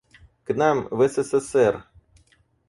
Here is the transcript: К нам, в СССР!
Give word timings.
К 0.43 0.55
нам, 0.55 0.87
в 0.89 1.07
СССР! 1.07 1.83